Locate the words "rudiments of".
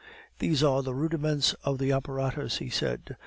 0.95-1.77